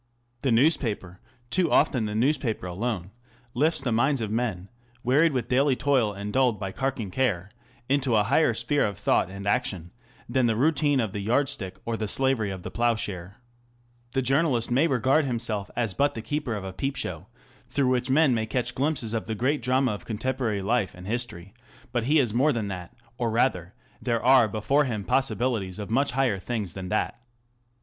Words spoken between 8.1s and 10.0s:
a higher sphere of thought and action